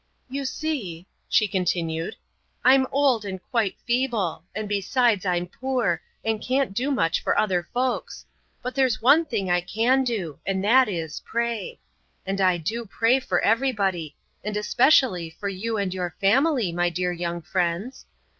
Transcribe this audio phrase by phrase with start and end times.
[0.31, 2.15] "You see," she continued,
[2.65, 7.37] "I'm old and quite feeble, and besides I'm poor, and can't do very much for
[7.37, 8.25] other folks;
[8.63, 11.79] but there's one thing I can do, and that is, pray.
[12.25, 17.11] And I do pray for everybody and especially for you and your family, my dear
[17.11, 18.07] young friends.